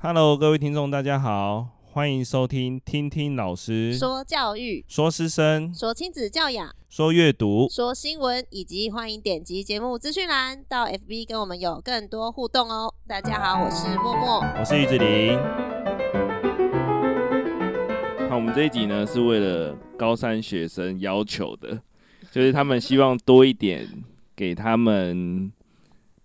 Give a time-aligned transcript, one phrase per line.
[0.00, 12.94] Hello，各位听众，大家好，欢迎收听听听老师说教育、说师生、说亲子教养、说阅读、说新闻，以及欢迎点击节目资讯栏到 FB 跟我们有更多互动哦。
[13.08, 15.36] 大家好，我是默默，我是玉子玲。
[18.30, 21.82] 好，我们这一集呢是为了高三学生要求的，
[22.30, 23.88] 就是他们希望多一点
[24.36, 25.52] 给他们。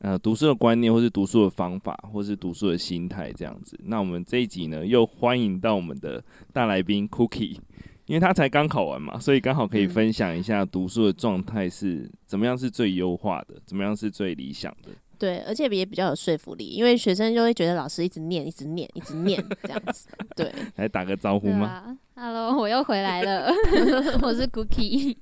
[0.04, 3.80] 呃，读书的观念，或是读书的方法，或是读书的心态，这样子。
[3.86, 6.22] 那我们这一集呢，又欢迎到我们的
[6.52, 7.58] 大来宾 Cookie，
[8.06, 14.90] 因为他才刚考完嘛，所以刚好可以分享一下读书的状态是怎么样是最优化的，怎么样是最理想的。
[15.18, 20.10] 对，而且也比较有说服力，因为学生就会觉得老师一直念，一直念，一直念这样子。
[20.36, 21.66] 对， 来打个招呼吗？
[21.66, 23.48] 啊，Hello，我又回来了，
[24.22, 25.16] 我是 Cookie。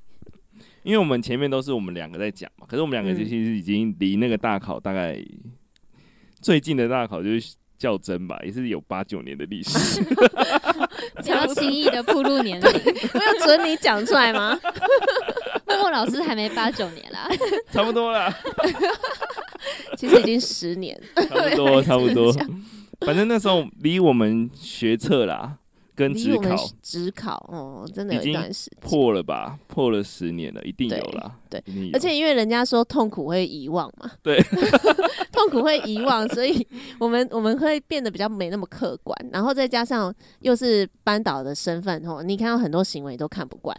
[0.84, 5.23] 因为我们前面都是我们两个在讲嘛，可是我们两个其实已经离那个大考大概
[6.41, 10.02] 最近的大考就是较真吧，也是有八九年的历史。
[11.16, 14.59] 不要轻易的暴露年龄，我有准你讲出来吗？
[15.67, 17.28] 默默老师还没八九年啦，
[17.72, 18.34] 差不多啦。
[19.97, 22.31] 其实已经十年，差不多差不多。
[23.02, 25.58] 反正那时候离我们学测啦。
[25.95, 29.59] 跟职考，职考哦，真的有一段时间破了吧？
[29.67, 31.38] 破了十年了，一定有啦。
[31.50, 34.42] 对，对，而且因为人家说痛苦会遗忘嘛，对，
[35.31, 36.66] 痛苦会遗忘，所以
[37.00, 43.75] 我们我们会变得比较没那么客观，然后再加上又是班导的身份哦，你看到很多行为都看不惯，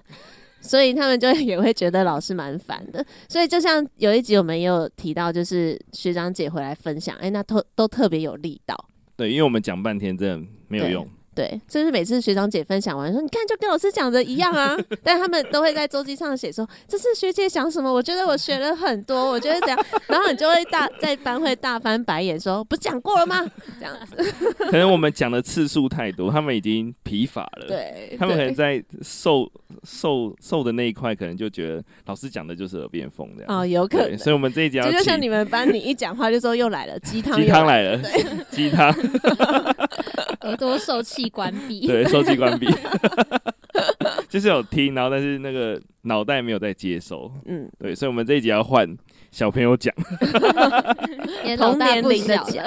[0.61, 3.05] 所以他们就也会觉得老师蛮烦的。
[3.29, 8.77] 所以就像有一集我们也有提到，就是学长姐回来分享，哎、欸，那都都特别有力道。
[9.17, 11.09] 对，因为我们讲半天真的没有用。
[11.35, 17.91] 对，就是每次学长姐分享完说，你看就跟老师讲的一样啊， 但他们都会在周记上写说，这次学姐讲什么？
[17.93, 23.47] 我觉得我学了很多，我觉得这样，然后你就会大在班会大翻白眼说，不讲过了吗？
[23.81, 24.17] 这样子，
[24.71, 27.67] 可能我们讲的次数太多，他们已经疲乏了。
[27.67, 29.51] 对，他们可能在瘦
[29.85, 33.59] 瘦瘦的那一块，可能就觉得老师讲的就是耳边风这样。
[33.59, 34.19] 哦，有可能。
[34.19, 37.99] 所以我们这一集就就像你们班，你一讲话就说又来了鸡汤，鸡汤来了，
[38.51, 38.95] 鸡汤
[40.43, 41.22] 耳朵受气。
[41.29, 42.67] 关闭， 对，手机关闭，
[44.29, 48.89] 就是有听，然后但是那个脑袋没有在接收，嗯，对，所以我们这一集要换
[49.31, 49.95] 小朋友讲，
[51.57, 52.65] 同年龄的讲，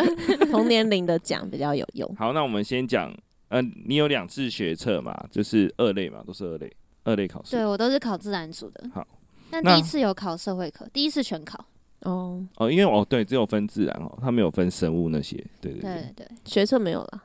[0.52, 2.16] 同年龄的讲比较有用。
[2.16, 3.12] 好，那我们先讲，
[3.50, 6.72] 嗯、呃，你有两次学测嘛，就是二类嘛，都是二类，
[7.04, 7.56] 二类考试。
[7.56, 8.90] 对，我都是考自然组的。
[8.94, 9.06] 好，
[9.52, 11.64] 但第一次有考社会课，第一次全考。
[12.02, 12.44] 哦。
[12.58, 17.24] 哦，因为哦，对，只有分自然哦，他没有分生物那些，对对对，对，对，学测没有了。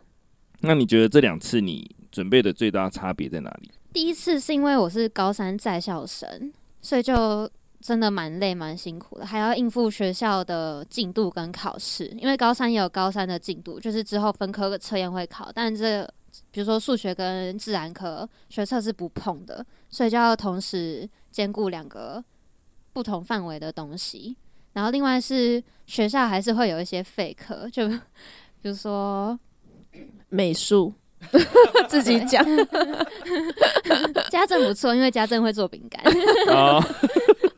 [0.61, 3.71] 那你觉得这两次你准备的最大差别在哪里？
[3.93, 7.51] 第一次是因为我是高三在校生，所以就
[7.81, 12.07] 真的蛮累蛮辛苦的，还要应付学校的进度跟考试。
[12.19, 16.07] 因为高三也有高三的进度，就是之后分科测验会考，但这
[16.51, 22.23] 比如说数学跟自然科学测是不碰的，所以就要同时兼顾两个
[22.93, 24.37] 不同范围的东西。
[24.75, 29.37] 然后另外是学校还是会有一些废课，就比如说。
[30.29, 30.93] 美术
[31.89, 32.45] 自己讲
[33.85, 36.03] 讲， 家政不错，因为家政会做饼干。
[36.49, 36.83] 哦，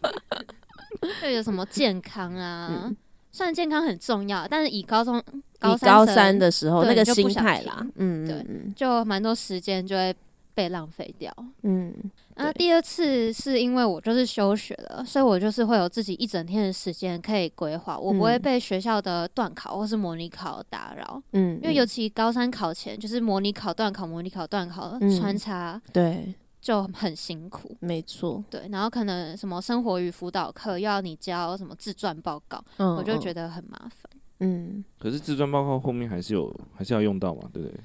[1.21, 2.69] 对有什么健康啊？
[2.71, 2.97] 嗯、
[3.31, 5.23] 虽然健康很重要，但是以高中
[5.61, 8.45] 高三，高三的时候那个心态啦，嗯，对，
[8.75, 10.15] 就蛮多时间就会
[10.55, 11.33] 被浪费掉。
[11.63, 11.95] 嗯。
[12.37, 21.23] 那第二次是因为我就是休学了，所以我就是会有自己一整天的时间可以规划，我不会被学校的段考或是模拟考打扰。
[21.33, 27.77] 嗯，因为尤其高三考前就是模拟考、段考、模拟考、段考穿插，对，就很辛苦。
[27.81, 28.69] 没错，对。
[28.71, 34.11] 然后可能什么生活与辅导课又要你交什么自传报告，我就觉得很麻烦。
[34.41, 37.79] 嗯，可是自传报告后面还是有，还是要用到嘛，对不对？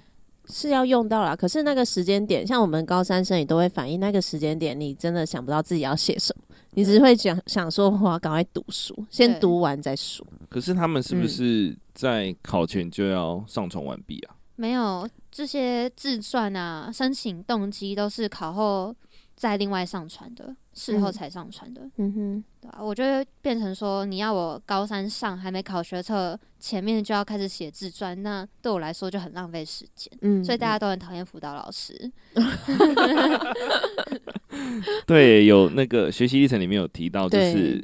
[0.50, 10.26] 是要用到啦，可是那个时间点，像我们高三生也都会反映那个时间点，你真的想不到自己要写什么，你只会想想说，我要赶快读书，先读完再说。
[10.50, 14.36] 可是他们是不是在考前就要上传完毕啊？
[14.36, 18.96] 嗯，没有，这些自传啊、申请动机都是考后
[19.36, 20.56] 再另外上传的。
[20.78, 32.12] 事后才上传的，嗯哼，对啊，我就会变成说，你要我高三上还没考学测，前面就要开始写自传，那对我来说就很浪费时间，嗯，所以大家都很讨厌辅导老师。
[35.08, 37.84] 对，有那个学习历程里面有提到，就是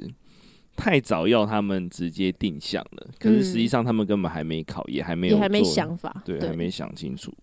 [0.75, 7.33] 太早要他们直接定向了，可是实际上他们根本还没考，也还没有，也还没想法，对，还没想清楚。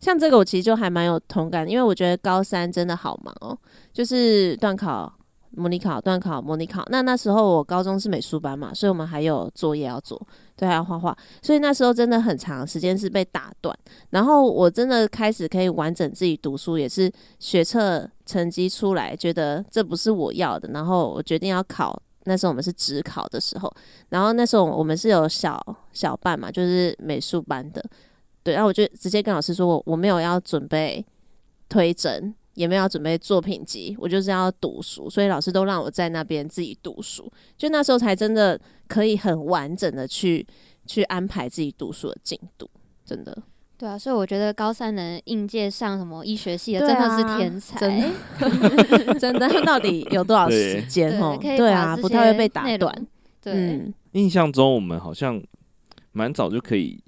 [0.00, 3.56] 像这个我其实就还蛮有同感，因为我觉得高三真的好忙哦，
[3.92, 5.12] 就是段考、
[5.50, 6.84] 模拟考、段考、模拟考。
[6.90, 10.20] 那那时候我高中是美术班嘛，所以我们还有作业要做，
[10.54, 13.76] 对，还要画画，所以那时候真的很长时间是被打断。
[14.10, 22.00] 然后我真的开始可以完整自己读书，也是学测成绩出来，觉得这不是我要的，然后我决定要考。
[22.28, 23.72] 那时候我们是指考的时候，
[24.08, 27.80] 然后那时候我们是有小小班嘛，就是美术班的，
[28.46, 31.04] 对，然后我就直接跟老师说我我没有要准备
[31.68, 37.28] 推甄，也没有要准备作品集，我就是要读书，所以老师都让我在那边自己读书，
[37.58, 38.56] 就那时候才真的
[38.86, 40.46] 可以很完整的去
[40.86, 42.70] 去安排自己读书的进度，
[43.04, 43.36] 真的。
[43.76, 47.78] 对啊，所以我觉得高三能应届上什么医学系的，真的是天才，
[48.38, 51.36] 真的，真的到底有多少时间哦？
[51.42, 53.06] 对啊，不太会被打断。
[53.42, 55.42] 对，嗯，印象中我们好像
[56.12, 56.98] 蛮早就可以，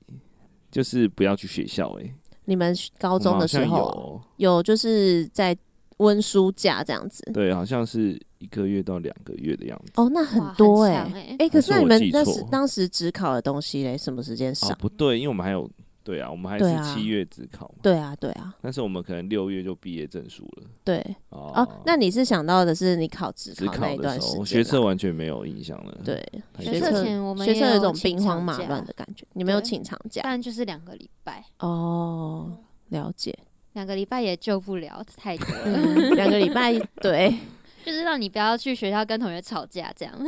[0.70, 2.14] 就是不要去学校诶。
[2.44, 5.56] 你们高中的时候有，有就是在
[5.98, 9.92] 温书假这样子，对，好像是一个月到两个月的样子。
[9.96, 14.70] 哦，那很多哎，哎、欸，可是那你们那时当时只考的东西嘞，什么时间上？
[14.70, 14.76] 哦？
[14.78, 15.68] 不对，因为我们还有，
[16.08, 17.70] 对啊，我们还是七月只考。
[17.82, 18.54] 对啊，对啊。
[18.62, 20.62] 但是我们可能六月就毕业证书了。
[20.82, 24.38] 对哦，哦，那你是想到的是你考指考那一段时间？
[24.40, 25.98] 我学测完全没有印象了。
[26.02, 26.18] 对，
[26.60, 31.44] 学测前我们学测有一种兵荒马乱的感觉，你没有请长假，但就是两个礼拜。
[31.58, 32.50] 哦，
[32.88, 33.38] 了解。
[33.74, 35.76] 两个礼拜也救不了太多了，
[36.16, 36.72] 两个礼拜
[37.02, 37.36] 对，
[37.84, 40.18] 就是让你不要去学校跟同学吵架这样。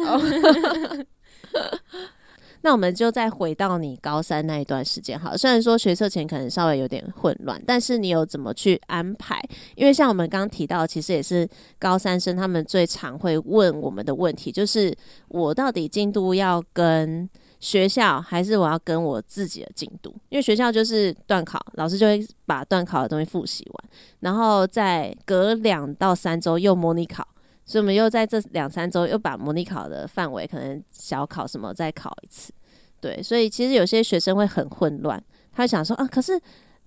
[2.62, 9.40] 那我们就再回到你高三那一段时间好，虽然说学测前可能稍微有点混乱，但是你有怎么去安排？
[9.76, 11.48] 因为像我们刚刚提到，其实也是
[11.78, 14.96] 高三生他们最常会问我们的问题，就是
[15.28, 17.28] 我到底进度要跟。
[17.60, 23.90] 学校还是我要跟我自己的进度，因为学校就是段考，老师就会把段考的东西复习完，
[24.20, 27.28] 然后再隔两到三周又模拟考，
[27.70, 32.52] 所以我们又在这两三周又把模拟考的范围可能小考什么再考一次，
[33.00, 35.22] 对，所以其实有些学生会很混乱，
[35.52, 36.32] 他想说啊，可是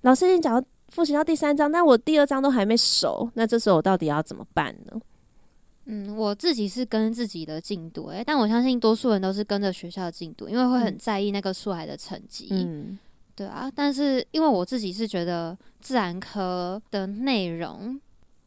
[0.02, 5.00] 老师已经讲到复习到第三章，但我第二章都还没熟，那这时候我到底要怎么办呢？
[5.86, 12.50] 嗯，我自己是跟自己的进度诶，但我相信多数人都是跟着学校的进度，因为会很在意那个出来的成绩。
[12.52, 13.00] 嗯，
[13.36, 13.72] 对啊。
[13.74, 18.00] 但是因为我自己是觉得自然科的内容，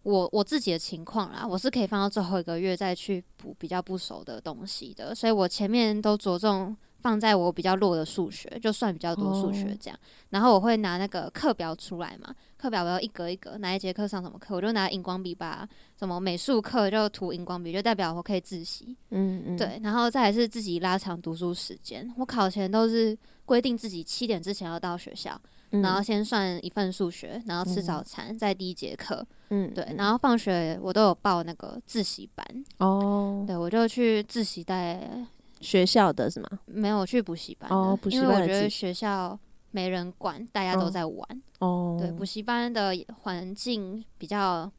[0.06, 6.76] 我我自己的情况啦，我是可以放到最后一个月再去补比较不熟的东西的，所以我前面都着重。
[6.98, 9.96] 放在我比较弱的数学，就算比较多数学这样。
[9.96, 10.24] Oh.
[10.30, 18.96] 然后我会拿那个课表出来嘛，课表我要一格一格，哪一节课上什么课，我就拿荧光笔把什么美术课就涂荧光笔，就代表我可以自习。
[19.10, 19.78] 嗯嗯，对。
[19.84, 25.50] 然后再来是自己拉长读书时间，我考前都是规定自己七点之前要到学校，嗯、
[25.82, 29.26] 然后先算一份数学，然后吃早餐，嗯、在第一节课。
[29.50, 29.86] 嗯，对。
[29.96, 32.64] 然后放学我都有报那个自习班。
[32.78, 35.26] 哦，对，我就去自习带。
[35.60, 36.48] 学校的是吗？
[36.66, 39.38] 没有去补习班哦，补习班，因为我觉得学校
[39.70, 41.42] 没人管，大家都在玩。
[41.60, 44.70] 哦，对，补习班的环境比较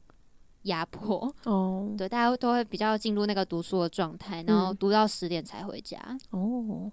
[0.64, 1.34] 压迫。
[1.46, 5.98] 哦，对，大家都会比较进入那个读书的状态，然后读到十点才回家。
[6.32, 6.70] 嗯。
[6.70, 6.92] 哦，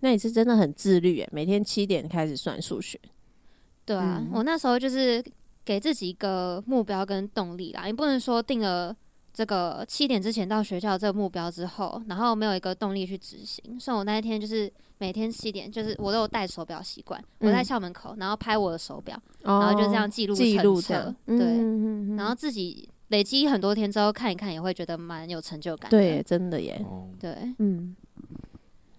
[0.00, 3.00] 那你是真的很自律耶，每天七点开始算数学。
[3.84, 5.22] 对啊，嗯，我那时候就是
[5.64, 8.96] 给自己一个目标跟动力啦，你不能说定了。
[9.34, 26.84] 这个七点之前到学校这个目标之后，然后没有一个动力去执行，所以我那一天就是每天七点，就是我都有戴手表习惯，嗯、我在校门口，然后拍我的手表，哦、然后就这样记录记录着，对，嗯、然后自己累积很多天之后看一看，也会觉得蛮有成就感的，对，真的耶，
[27.18, 27.96] 对，嗯。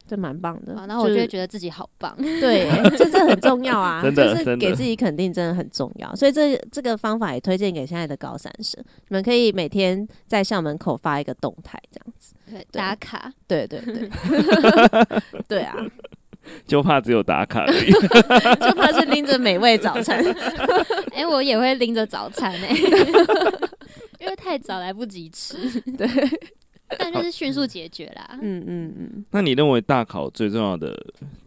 [0.08, 14.10] 这蛮棒的，然后我就会觉得自己好棒， 对，这这很重要啊， 真的，就是给自己肯定真的很重要，所以这这个方法也推荐给现在的高三生，你们可以每天在校门口发一个动态，这样子，对，打卡，对对对，
[15.48, 15.76] 对 啊，
[16.68, 20.22] 就怕只有打卡而已，就怕是拎着美味早餐，
[21.14, 22.76] 哎，我也会拎着早餐哎，
[24.20, 25.56] 因为太早来不及吃，
[25.98, 26.08] 对。
[26.98, 28.38] 但就是迅速解决啦。
[28.42, 29.26] 嗯嗯嗯。
[29.32, 30.96] 那你认为大考最重要的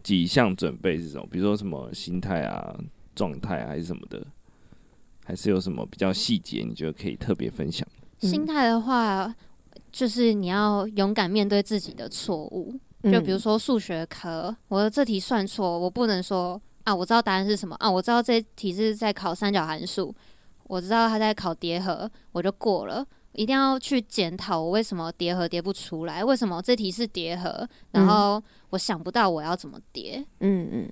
[0.03, 1.27] 几项准备是什么？
[1.31, 2.75] 比如说什么心态啊、
[3.15, 4.25] 状态啊，还是什么的？
[5.25, 6.63] 还是有什么比较细节？
[6.67, 7.87] 你觉得可以特别分享？
[8.19, 9.33] 心态的话，
[9.91, 12.73] 就是你要勇敢面对自己的错误。
[13.03, 20.13] 就比如说数学科，我的这题算错，我不能说啊，我知道答案是什么啊，我知道这题是在考三角函数，
[20.63, 23.05] 我知道他在考叠合，我就过了。
[23.37, 28.41] 一定要去检讨我为什么叠合叠不出来，为什么这题是叠合，然后
[28.71, 30.25] 我想不到我要怎么叠。
[30.39, 30.91] 嗯嗯，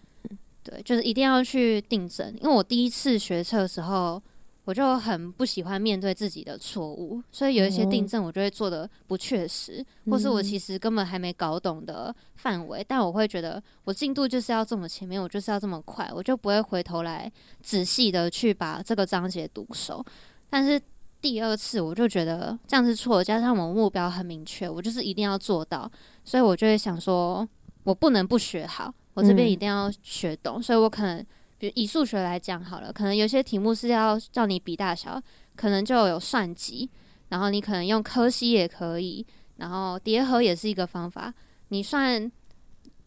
[0.64, 2.32] 对，就是一定要去订正。
[2.36, 4.22] 因为我第一次学测的时候，
[4.64, 20.04] 我就很不喜欢面对自己的错误，所以有一些订正我就会做的不确实，哦、或是我其实根本还没搞懂的范围，嗯、但我会觉得我进度就是要这么前面，我就是要这么快，我就不会回头来仔细的去把这个章节读熟。
[20.50, 20.80] 但是
[21.26, 25.92] 第二次我就觉得这样是错，加上我目标很明确，我就是一定要做到，
[26.24, 27.48] 所以我就会想说，
[27.84, 31.26] 我不能不学好，我这边一定要学懂，嗯、所以我可能。
[31.58, 35.20] 比如以数学来讲好了，可能有些题目是要叫你比大小，
[35.56, 36.88] 可能就有算级，
[37.30, 41.34] 然后你可能用科西也可以，然后叠合也是一个方法，
[41.70, 42.32] 你算。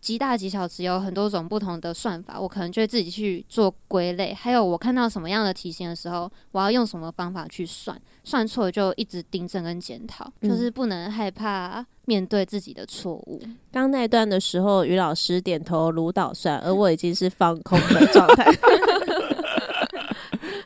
[0.01, 4.33] 极大极小只有很多种不同的算法，我可能就会自己去做归类。
[4.33, 13.43] 还有我看到什么样的题型的时候，我要用什么方法去算，算错就一直订正跟检讨，嗯、就是不能害怕面对自己的错误。
[13.73, 18.51] 刚那段的时候，于老师点头如捣蒜，而我已经是放空的状态。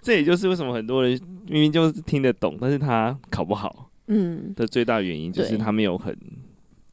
[0.02, 6.14] 这也就是为什么很多人明明就是听得懂，但是他考不好，嗯，的最大原因就是他没有很。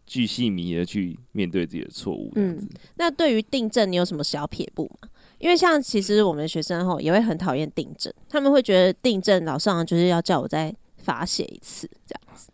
[0.09, 2.31] 巨细靡的去面对自己的错误。
[2.35, 2.57] 嗯，
[2.95, 5.07] 那对于订正，你有什么小撇步吗？
[5.37, 12.49] 因为像其实我们学生吼也会很讨厌订正，他们会觉得订正老上就是要叫我再罚写一次这样子。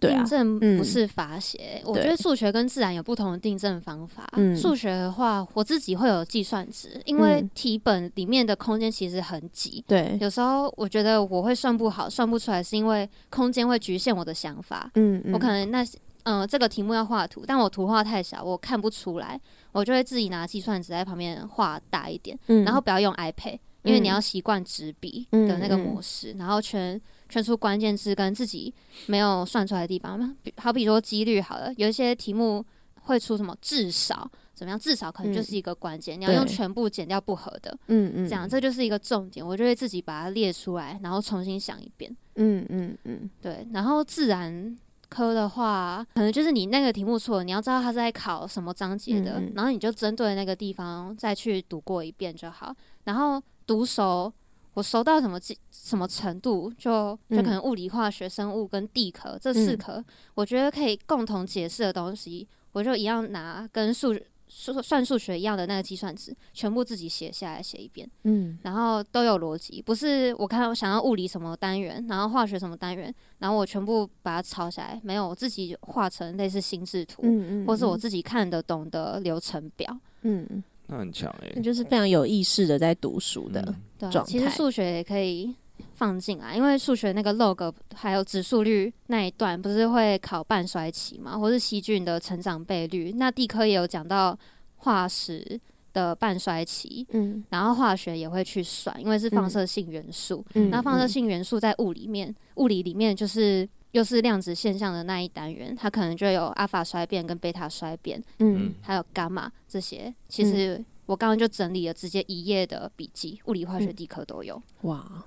[0.00, 4.26] 对啊，订正不是罚写，嗯、我觉得数学跟自然有不同的订正方法。
[4.56, 9.84] 数学的话，我自己会有计算纸，因为题本里面的空间其实很挤。
[9.86, 14.90] 对，有时候我觉得我会算不好，算不出来，是因为空间会局限我的想法。
[14.94, 15.86] 嗯，嗯我可能那。
[16.24, 19.40] 嗯、呃，这个题目要画图，但我图画太小，我看不出来，
[19.72, 28.72] 我就会自己拿计算纸在旁边画大一点，嗯、然后不要用 iPad，因为你要习惯纸笔的那个模式，嗯、然后圈圈出关键字跟自己
[29.06, 32.64] 没有算出来的地方，好比说几率好了，有一些题目
[33.02, 44.78] 会出什么至少怎么样，至少可能就是一个关键，嗯、你要用全部减掉不合的，嗯嗯，这样这就是一个重点，我就会自己把它列出来，然后重新想一遍，嗯嗯嗯，对，然后自然。
[45.08, 52.74] 科的话，可能就是你那个题目错了，你要知道他在考什么章节的，嗯嗯，然后你就针对那个地方再去读过一遍就好。
[53.04, 54.32] 然后读熟，
[54.74, 55.38] 我熟到什么
[55.70, 64.14] 什么程度，就就可能物理、化学、生物跟地科这四科，嗯、我觉得可以共同解释的东西，我就一样拿跟数
[64.48, 64.72] 学。
[64.72, 83.62] 数算数学一样的那个计算纸，全部自己写下来写一遍，嗯，然后都有逻辑，不是我看我想要物理什么单元，然后化学什么单元，然后我全部把它抄下来，没有，我自己画成类似心智图，嗯嗯，或是我自己看得懂的流程表，嗯，那很强诶，那就是非常有意识的在读书的
[83.98, 84.20] 状态。
[84.20, 85.54] 对，其实数学也可以
[85.94, 93.12] 放进来，因为数学那个 log 还有指数率那一段不是会考半衰期嘛，或是细菌的成长倍率。
[93.12, 94.36] 那地科也有讲到
[94.76, 95.58] 化石
[95.92, 100.44] 的半衰期，嗯，然后化学也会去算，因为是放射性元素。
[100.54, 110.12] 嗯，那放射性元素在物理面，嗯、物理里面就是又是量子现象的那一单元，它可能就有阿法衰变跟贝塔衰变，嗯，还有伽马这些。
[110.28, 114.60] 其实我刚刚就整理了直接一页的笔记，物理、化学、地科都有。
[114.82, 115.24] 哇。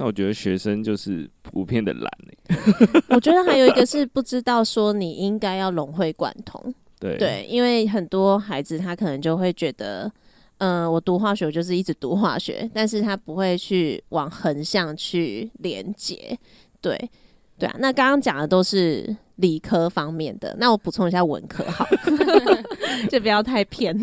[0.00, 3.02] 那我觉得学生就是普遍的懒欸。
[3.10, 6.72] 我觉得还有一个是不知道说你应该要融会贯通。
[7.00, 10.10] 对对，因为很多孩子他可能就会觉得，
[10.58, 16.38] 嗯、呃，我读化学我就是一直读化学，但是他不会去往横向去连接。
[16.80, 16.96] 对
[17.58, 21.84] 对啊，那刚刚讲的都是理科方面的，那我补充一下文科好，
[23.10, 23.96] 就不要太偏。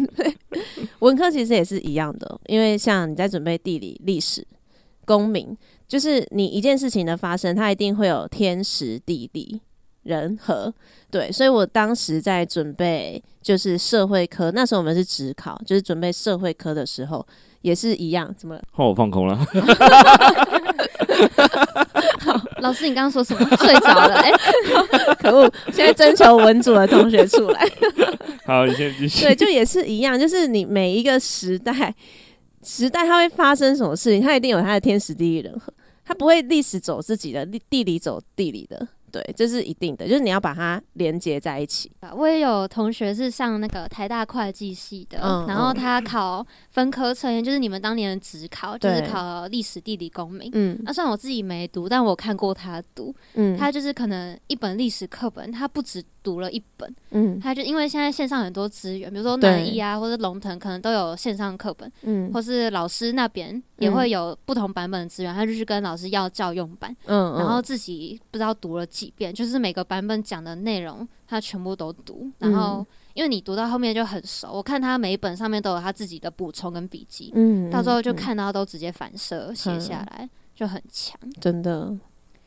[1.00, 4.46] 文科其实也是一样的，因为像你在准备地理、历史、
[5.06, 5.56] 公民。
[5.88, 9.62] 就是你一件事情的发生，它一定会有天时地利
[10.04, 10.74] 人和，
[11.10, 17.26] 对，所以我当时在准备就是社会科，那时候我们是职考，就是准备社会科的时候
[17.62, 18.60] 也是一样，怎么？
[18.72, 19.36] 换我放空了。
[22.20, 23.58] 好，老师，你刚刚说什么？
[23.58, 24.16] 睡着了？
[24.16, 25.52] 哎、欸，可恶！
[25.72, 27.68] 现在征求文组的同学出来。
[28.46, 29.24] 好，你先继续。
[29.26, 31.94] 对，就也是一样，就是你每一个时代。
[32.66, 35.72] 时代它会发生什么事情，它一定有它的天时地利人和，
[36.04, 38.88] 它不会历史走自己的，地地理走地理的。
[39.12, 41.90] 对，这是一定的，就是你要把它连接在一起。
[42.18, 50.52] 我也有同学是上那个台大会计系的，嗯、然后他考分科测验，就是你们当年的职考，就是考历史、地理、公民。
[50.54, 53.16] 嗯，那虽然我自己没读，但我看过他读。
[53.36, 56.94] 嗯，他就是可能一本历史课本，他不止读了一本。
[57.12, 61.90] 嗯，他就因为现在线上很多资源，比如说南艺啊，或者龙腾，可能都有线上课本。
[62.02, 66.94] 嗯，或是老师那边也会有不同版本的资源，他就去跟老师要教用版。
[67.06, 69.06] 嗯，然后自己不知道读了几。
[69.16, 81.18] 遍就是每个版本讲的内容，他全部都读，然后因为你读到后面就很熟，我看他每一本上面都有他自己的补充跟笔记，嗯，到时候就看到都直接反射写下来，就很强。
[81.40, 81.96] 真的。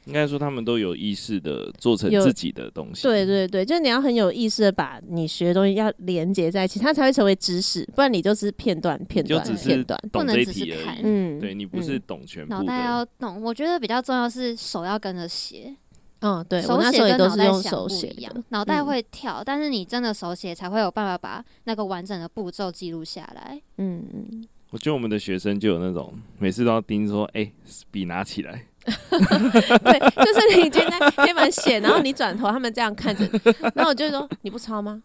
[0.08, 3.02] 应该说他们都有意识的做成自己的东西。
[3.02, 10.98] 对对对，就是你要很有意识的把你学的东西要连接在一起，它才会成为知识，不然你就是片段片段片段，不能只是看。
[11.02, 12.54] 嗯，对你不是懂全部。
[12.54, 15.76] 脑袋要动，我觉得比较重要是手要跟着写。
[16.20, 23.60] 嗯，对，手写跟脑袋想不一样，脑袋会跳，但是你真的手写才会有办法把那个完整的步骤记录下来。
[23.76, 27.52] 嗯嗯，我觉得我们的学生就有那种每次都要盯说，哎，
[27.92, 28.64] 笔拿起来。
[29.10, 33.28] 对，就是你今天在黑板写，然后你转头，他们这样看着，
[33.74, 35.02] 然后我就说：“你不抄吗？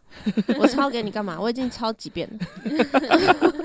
[0.58, 1.40] 我抄给你干嘛？
[1.40, 2.40] 我已经抄几遍了。”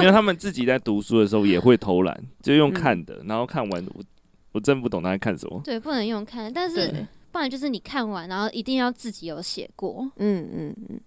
[0.00, 4.02] 因为他们自己在读书的时候也会偷懒，就用看的，然后看完我
[4.52, 5.60] 我真不懂他在看什么。
[5.64, 10.08] 对，不能用看，但是不然就是你看完，然后一定要自己有写过。
[10.16, 11.00] 嗯嗯嗯。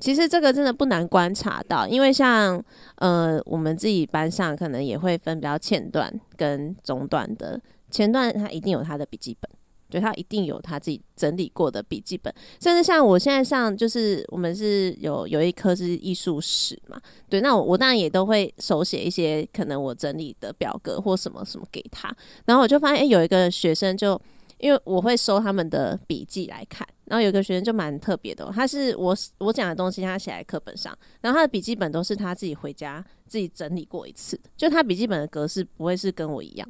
[0.00, 2.62] 其实这个真的不难观察到，因为像
[2.96, 7.58] 呃，我们自己班上可能也会分比较前段跟中段的。
[7.94, 9.48] 前段他一定有他的笔记本，
[9.88, 22.12] 对，他一定有他自己整理过的笔记本，甚至像我现在上就是我们是有有一科是艺术史嘛，对，那我我当然也都会手写一些可能我整理的表格或什么什么给他，
[22.46, 24.20] 然后我就发现，有一个学生就
[24.58, 36.68] 因为我会收他们的笔记来看，然后有个学生就蛮特别的，他是我我讲的东西他写在课本上，然后他的笔记本都是他自己回家自己整理过一次，就他笔记本的格式不会是跟我一样。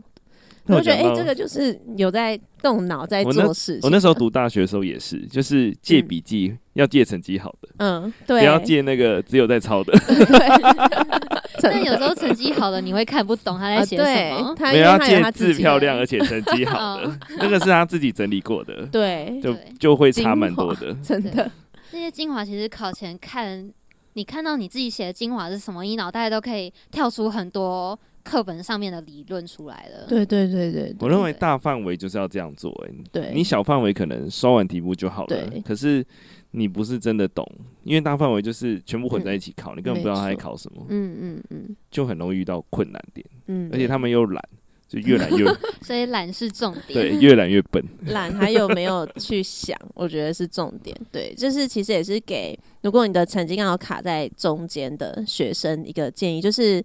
[0.66, 3.80] 我觉得，哎、欸，这个就是有在动脑在做事情。
[3.82, 9.92] 我那时候读大学的时候也是，就是借笔记、嗯、要借成绩好的，嗯，对，不要借那个只有在抄的。
[11.60, 21.50] 但有时候成绩好的你会看不懂他在写什么，他没有要借字漂亮而且成绩好的，那个是他自己整理过的，对，就就会差蛮多的，真的。
[21.90, 23.70] 这些精华其实考前看，
[24.14, 27.98] 你看到你自己写的精华是什么，你脑袋都可以跳出很多。
[28.24, 36.04] 课本上面的理论出来了，对对对对，我认为大范围就是要这样做，欸，对，你小范围可能刷完题目就好了，对，可是
[36.52, 37.46] 你不是真的懂，
[37.82, 44.42] 因为大范围就是全部混在一起考，你根本不知道他在考什么，嗯嗯嗯，就很容易遇到困难点，嗯，而且他们又懒，
[44.88, 45.44] 就越懒越，
[45.84, 56.82] 所以懒是重点，对，越懒越笨，懒还有没有去想，我觉得是重点，对，就是其实也是给如果你的成绩刚好卡在中间的学生一个建议，就是。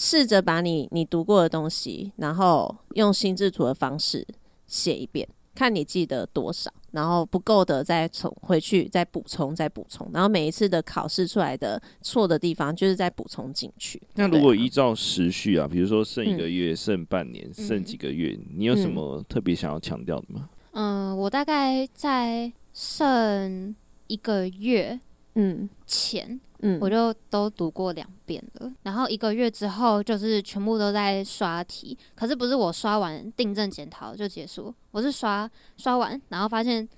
[0.00, 4.24] 试着把你你读过的东西，然后用心智图的方式
[4.68, 14.00] 写一遍，看你记得多少，然后不够的再从回去再补充再补充，然后每一次的考试出来的错的地方，就是再补充进去。
[14.14, 20.48] 那如果依照时序啊，比如说剩一个月、嗯、剩半年、剩几个月，你有什么特别想要强调的吗？
[20.74, 23.74] 嗯，我大概在剩
[24.06, 25.00] 一个月
[25.38, 26.38] 嗯前。
[26.60, 36.88] 嗯，我就都读过两遍了，然后一个月之后就是全部都在刷题，可是不是我刷完订正检讨就结束，我是刷刷完，然后发现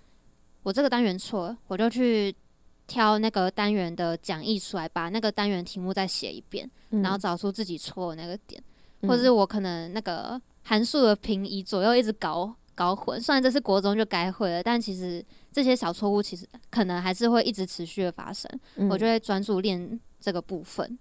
[0.63, 2.35] 我这个单元错了，我就去
[2.87, 8.63] 挑那个单元的讲义出来，把那个单元题目再写一遍，嗯，然后找出自己错的那个点，
[9.03, 15.23] 或者是我可能那个函数的平移左右一直搞搞混，虽然这是国中就该会了，但其实。
[15.53, 20.99] 这些小错误其实可能还是会一直持续的发生，嗯、我就会专注练这个部分。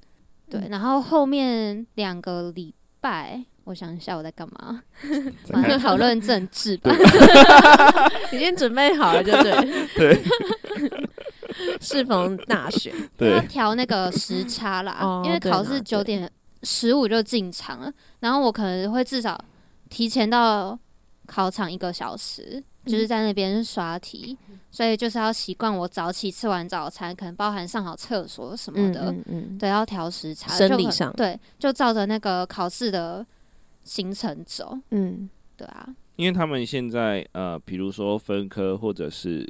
[0.50, 4.82] 对，嗯、然后后面两个礼拜，我想一下我在干嘛？
[5.54, 6.92] 马上讨论政治吧。
[8.34, 9.54] 已经准备好了，就对。
[9.96, 10.24] 对。
[11.82, 16.30] 适逢大选，对，要调那个时差啦，哦、因为考试九点
[16.64, 19.38] 十五就进场了，然后我可能会至少
[19.90, 20.78] 提前到
[21.26, 22.64] 考场一个小时。
[22.86, 24.38] 就是在那边刷题，
[24.72, 33.26] 所以就是要习惯我早起吃完早餐，可能包含上好厕所什么的，嗯嗯嗯对，要调时差，生理上对，就照着那个考试的
[33.84, 39.48] 行程走，嗯，对啊，因为他们现在呃，比如说分科或者是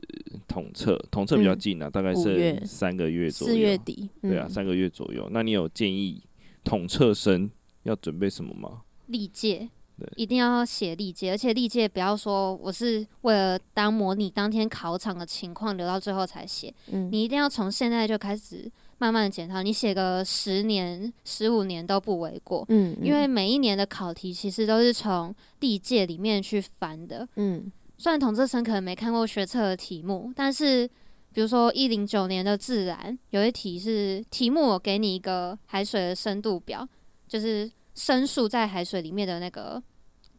[0.47, 5.29] 统测，统测比较近啊，嗯、大概是三个月左右，四月底，对啊，三个月左右。
[5.31, 6.21] 那你有建议
[6.63, 7.49] 统测生
[7.83, 8.81] 要准备什么吗？
[9.07, 9.69] 历届。
[10.15, 16.73] 一定要写历届，而且历届不要说我是为了当模拟当天考场的情况留到最后才写。
[16.91, 22.65] 嗯，你一定要从现在就开始慢慢的检讨，你写个十年、十五年都不为过。
[22.69, 27.27] 嗯，因为每一年的考题其实都是从历届里面去翻的。
[27.35, 30.87] 嗯，虽然统测生可能没看过学测的题目，但是
[31.33, 36.87] 比如说一零九年的自然有一题是题目，我给你一个海水的深度表，
[37.27, 37.69] 就是。
[37.99, 39.83] 深数在海水里面的那个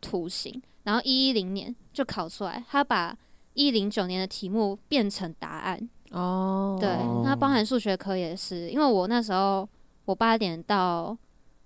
[0.00, 3.14] 图形，然后一一零年就考出来，他把
[3.52, 5.90] 一零九年的题目变成答案。
[6.12, 6.88] 哦，对，
[7.22, 9.68] 那包含数学科也是，因为我那时候
[10.06, 11.14] 我八点到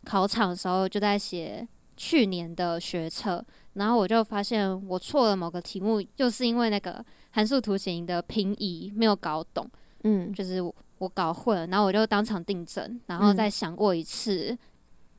[0.05, 3.43] 考场的时候就在写去年的学测，
[3.75, 9.71] 然后我就发现我错了某个题目，就是因为那个函数图形的平移没有搞懂，
[10.03, 10.61] 嗯，就是
[10.99, 14.59] 我搞混了，然后我就当场订正，然后再想过一次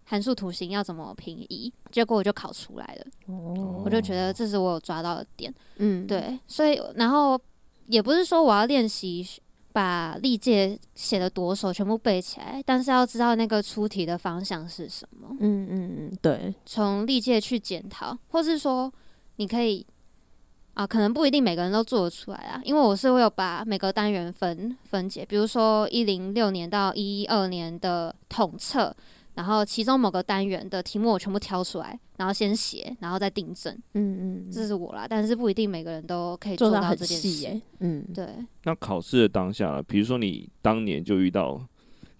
[0.05, 3.05] 函数图形要怎么平移，结果我就考出来了。
[3.27, 7.39] 哦，我就觉得这是我有抓到的点，嗯，对，所以然后
[7.87, 9.27] 也不是说我要练习。
[9.75, 15.27] 把历届写的多熟全部背起来，但是要知道那个出题的方向是什么。
[15.41, 18.89] 嗯嗯嗯，对，从历届去检讨，或是说
[19.35, 19.85] 你可以
[20.75, 28.95] 啊，可能不一定每个人都做得出来啊，因为我是会有把每个单元分分解，比如说一零六年到一一二年的统测。
[29.35, 33.73] 然后其中某个单元的题目我全部挑出来，然后先写，然后再订正。
[33.93, 37.61] 嗯嗯，这是我啦，但是不一定每个人都可以做到这件事。
[37.79, 38.27] 嗯，对。
[38.63, 41.61] 那考试的当下，比如说你当年就遇到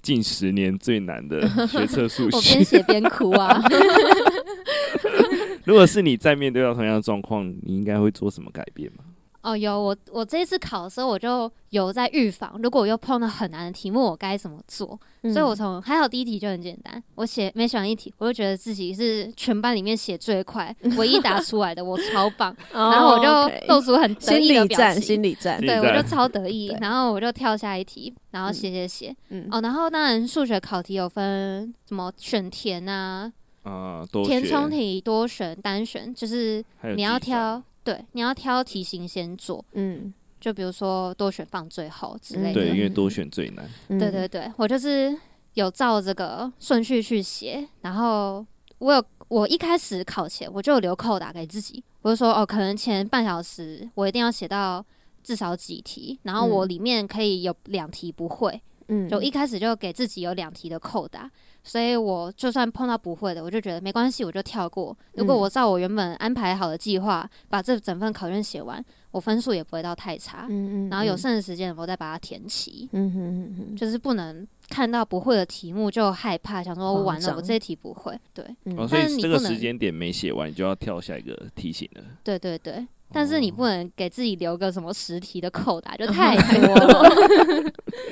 [0.02, 3.60] 近十年最难的 学测数学，我边写边哭啊。
[5.64, 9.05] 如果是你在面对到同样的状况，你应该会做什么改变吗？
[9.46, 15.00] 哦，有我，我这一次考的时候，我就有在预防，如果我又碰到很难的题目，我该怎么做？
[15.22, 33.32] 嗯、所以我从还好第一题就很简单，我写每写完一题，我就觉得自己是全班里面写最快、 唯一答出来的，我超棒， 哦、然后我就露出很得意的表情，心理战，对我就超得意， 然后我就跳下一题，然后写写写，嗯、哦，然后当然数学考题有分什么选填啊，
[33.62, 37.62] 啊，填充题多选单选，就是你要挑。
[37.86, 43.64] 对，你要挑题型先做，嗯，就比如说多选放最后之类的，对，因为多选最难。
[43.90, 45.16] 嗯、对对对，我就是
[45.54, 48.44] 有照这个顺序去写，然后
[48.80, 54.84] 我有我一开始考前我就有留扣打给自己，我就说哦，可能前半小时我一定要写到
[55.24, 61.30] 至少几题，然后我里面可以有两题不会，嗯，就一开始就给自己有两题的扣打。
[61.66, 64.96] 所以我就算碰到不会的，我就觉得没关系，我就跳过。
[65.14, 70.46] 如果我照我原本安排好的计划，把这整份考卷写完，我分数也不会到太差。
[70.48, 70.90] 嗯嗯。
[70.90, 72.88] 然后有剩的时间，我再把它填齐。
[72.94, 73.76] 嗯哼嗯哼。
[73.76, 78.16] 就是不能看到不会的题目就害怕，想说我完了，我这题不会。
[78.32, 78.46] 对。
[78.78, 82.04] 哦，所以这个时间点没写完，你就要跳下一个题型了。
[82.24, 82.86] 对对对。
[83.14, 87.10] 但是你不能给自己留个什么实题的扣打，就太 多了。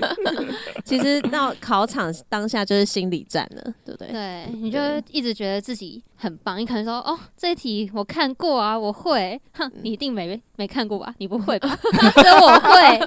[0.86, 4.08] 其实到考场当下就是心理战了，对不对？
[4.12, 4.80] 对，你就
[5.12, 6.58] 一直觉得自己很棒。
[6.58, 11.14] 你可能说：“哦，这一题我看过啊，我会。”哼，你一定没没看过吧？
[11.18, 11.70] 你不会吧？
[12.16, 13.00] 所以我会。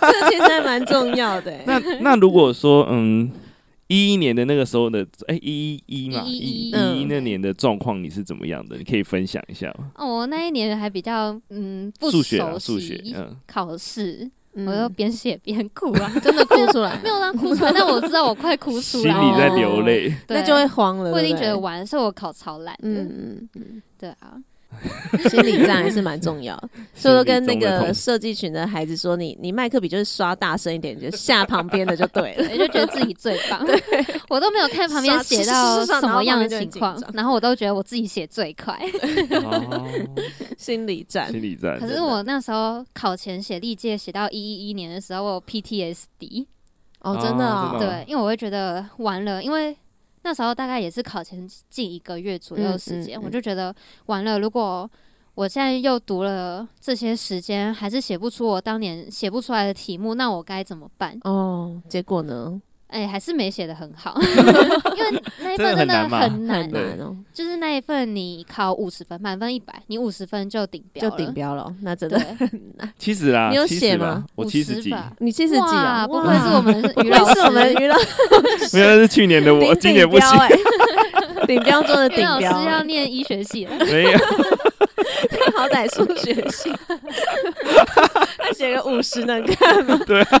[0.00, 1.52] 这其实还蛮重要的。
[1.66, 3.30] 那那如果说，嗯。
[3.92, 8.78] 一一年的那个时候的，哎、欸，一一一嘛，一一一那年的状况你是怎么样的？
[8.78, 9.90] 你可以分享一下吗？
[9.96, 21.10] 哦，我那一年还比较嗯不熟悉数学，嗯，考试，我就边写边哭啊， 真的哭出来，没有让哭出来，但我知道我快哭出来，心里在流泪， 哦，那就会慌了。
[21.10, 24.36] 我已经觉得完，所以我考超烂，嗯嗯嗯，对啊。
[25.30, 26.56] 心理战还是蛮重要，
[26.94, 33.64] 所以说跟那个设计群的孩子说你，你你麦克笔就是刷大声一点，就下旁边的就对了， 你就觉得自己最棒。
[33.66, 33.80] 对，
[34.28, 38.78] 我都没有看旁边写到什么样的情况，然后我都觉得我自己写最快。
[39.42, 39.88] 哦，
[40.58, 41.78] 心理战，心理战。
[41.78, 46.46] 可是我那时候考前写历届写到一一一年的时候，我有 PTSD。
[47.00, 49.76] 哦，真的啊，对，因为我会觉得完了，因为。
[50.22, 53.74] 那时候大概也是考前近一个月左右的时间，嗯嗯嗯、我就觉得
[54.06, 54.38] 完了。
[54.38, 54.88] 如果
[55.34, 61.18] 我现在又读了这些时间，还是写不出我当年写不出来的题目，那我该怎么办？
[61.24, 62.60] 哦，结果呢？
[62.92, 67.16] 哎、欸，还是没写的很好， 因为那一份真的很难，很难哦。
[67.32, 71.74] 就是那一份你考五十分，满分一百，你五十分就顶标，就顶标了。
[71.80, 72.92] 那真的很难。
[72.98, 74.24] 七十啦，你有写吗？
[74.34, 76.06] 我七十几，你七十几啊？
[76.06, 77.96] 不愧是我们于老师，是我们于老
[78.60, 78.76] 师。
[78.76, 80.28] 原来是去年的我，今年不行。
[81.46, 83.74] 顶标中的顶标，老师要念医学系了。
[83.86, 84.18] 没有。
[85.56, 86.72] 好歹数学系，
[88.38, 89.98] 他写个五十能看吗？
[90.06, 90.40] 对啊，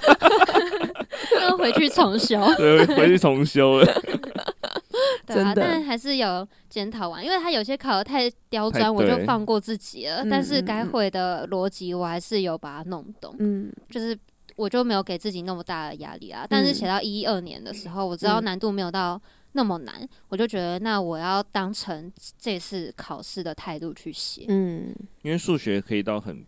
[1.40, 2.38] 要 回去重修。
[2.56, 3.86] 对，回去重修了。
[5.26, 10.24] 对啊，但还是有检讨完，因为他有些考的太刁钻，我就放过自己了。
[10.30, 13.34] 但是该会的逻辑，我还是有把它弄懂。
[13.38, 14.18] 嗯，就是
[14.56, 16.46] 我就没有给自己那么大的压力啊。
[16.48, 19.20] 但是写到一一二年的时候，我知道难度没有到。
[19.54, 24.46] 那么难，我就觉得那我要当成这次考试的态度去写。
[24.48, 26.42] 嗯，因为数学可以到很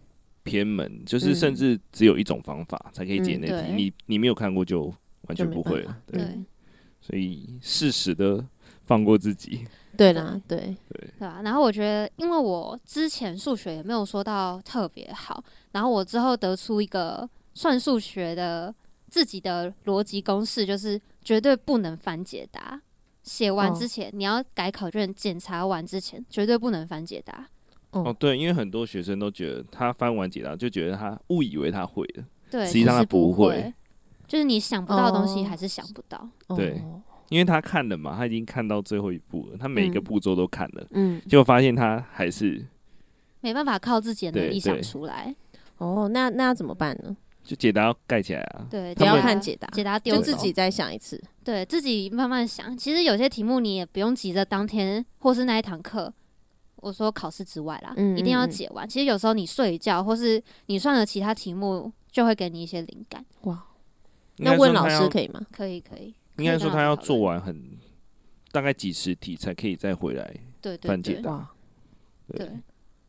[0.44, 5.98] 偏门，就是甚至只有一种方法才可以解那题，嗯、你你没有看过就完全不会了。
[6.06, 6.44] 对，对
[7.00, 8.46] 所以适时的
[8.84, 9.66] 放过自己。
[9.96, 11.40] 对啦，对对对啊。
[11.42, 18.74] 然后我觉得，因为我之前数学也没有说到特别好，然后我之后得出一个算数学的
[19.08, 22.82] 自己的逻辑公式，就是绝对不能反解答。
[23.22, 27.48] 写完之前，你要改考卷，检查完之前，绝对不能反解答。
[28.02, 33.72] 哦，对，因为很多学生都觉得他翻完解答就觉得他误以为他会了，对，实际上他不会，
[34.26, 36.28] 就是你想不到的东西还是想不到。
[36.48, 36.82] 哦、对，
[37.28, 42.64] 因为他看了嘛，他已经看到最后一步了，他每一个步骤都看了，嗯，结果发现他还是
[43.40, 45.34] 没办法靠自己的能力想出来。
[45.78, 47.16] 哦，那那要怎么办呢？
[47.42, 52.74] 就解答要盖起来啊，对，不要看解答，解答丢就自己再想一次，对自己慢慢想。
[52.74, 56.10] 其实有些题目你也不用急着当天或是那一堂课，
[56.84, 58.86] 我说考试之外啦，嗯嗯嗯，一定要解完。
[58.86, 63.24] 其实有时候你睡一觉，或是你算了其他题目，就会给你一些灵感。
[63.42, 63.64] 哇，
[64.36, 65.40] 那问老师可以吗？
[65.50, 66.14] 可以，可以。
[66.36, 67.78] 应该说他要做完很
[68.52, 70.34] 大概几十题才可以再回来
[70.82, 71.48] 翻解答。
[72.28, 72.58] 对，对，对。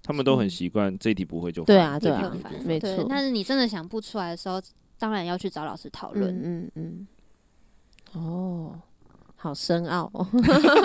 [0.02, 2.32] 他们都很习惯这一题不会就对啊，对啊，
[2.64, 3.06] 没错。
[3.10, 4.62] 但是你真的想不出来的时候，
[5.00, 6.34] 当然要去找老师讨论。
[6.44, 7.08] 嗯嗯。
[8.14, 8.80] 哦，
[9.36, 10.28] 好深奥哦。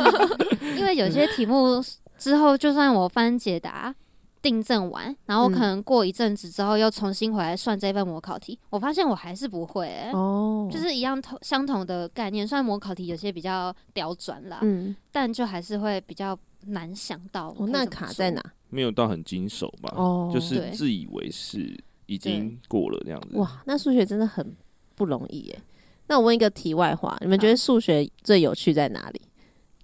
[0.79, 1.83] 因为有些题目
[2.21, 3.95] 之后，就算我翻解答、
[4.43, 10.11] 订正完，然后可能过一阵子之后又重新回来算这份模考题，我发现我还是不会、欸。
[10.13, 10.69] 哦。
[10.71, 17.49] 就是一样同相同的概念，虽然模考题有些比较刁钻啦，嗯，但就还是会比较难想到。
[17.59, 18.43] 哦，那卡在哪？
[18.69, 23.37] 没有到很经手吧，哦、就是自以为是已经过了这样子。
[23.37, 24.55] 哇，那数学真的很
[24.95, 25.59] 不容易耶。
[26.07, 29.21] 那我问一个题外话，你们觉得数学最有趣在哪里？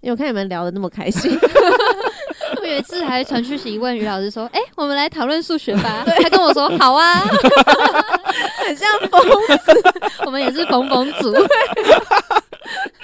[0.02, 1.75] 因为我看你们聊的那么开心， 我
[2.76, 6.04] 有一次还传讯息问于老师说：“哎、欸，我们来讨论数学吧。
[6.22, 7.20] ”他跟我说：“好啊。
[8.66, 9.22] ”很像疯
[9.64, 9.82] 子，
[10.26, 11.34] 我们也是疯疯组。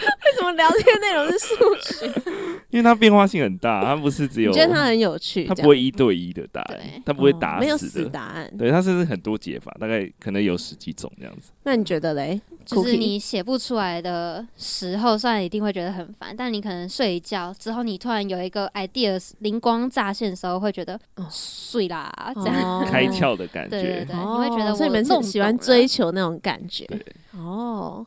[0.25, 2.13] 为什么聊天内容是数学？
[2.71, 4.51] 因为它变化性很大，它不是只有。
[4.51, 8.51] 我觉得它很有趣，它不会一对一的答案，它不会打死的，没有死答案。
[8.59, 11.51] 对，它甚至很多解法，大概可能有十几种这样子。
[11.65, 12.41] 那你觉得嘞？
[12.65, 23.71] 就是你写不出来的时候，虽然一定会觉得很烦，但你可能睡一觉之后，你突然有一个 idea 灵光乍现的时候，会觉得哦，睡啦，这样开窍的感觉。
[23.71, 26.87] 对对对，你会觉得所以你们是喜欢追求那种感觉。
[27.33, 28.07] 哦。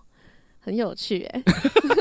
[0.66, 1.44] 很有趣哎，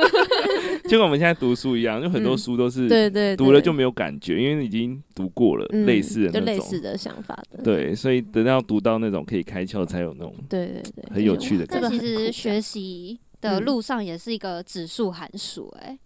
[0.88, 6.44] 就跟我们现在读书一样，就很多书都是对对读了就没有感觉，因为已经读过了类似的那种。
[6.46, 7.62] 类似的想法的。
[7.62, 11.90] 对，所以等到读到那种可以开窍，才有那种对对对很有趣的感觉。
[11.90, 15.98] 其实学习的路上也是一个指数函数哎，